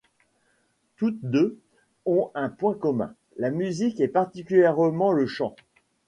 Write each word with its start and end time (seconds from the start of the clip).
Toutes 0.97 1.19
deux 1.21 1.59
ont 2.07 2.31
un 2.33 2.49
point 2.49 2.73
commun, 2.73 3.13
la 3.37 3.51
musique 3.51 3.99
et 4.01 4.07
particulièrement 4.07 5.11
le 5.11 5.27
chant. 5.27 5.55